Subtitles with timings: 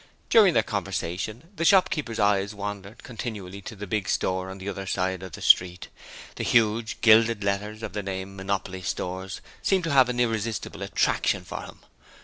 [0.31, 4.87] During their conversation the shopkeeper's eyes wandered continually to the big store on the other
[4.87, 5.89] side of the street;
[6.37, 11.43] the huge, gilded letters of the name 'Monopole Stores' seemed to have an irresistible attraction
[11.45, 11.81] for him.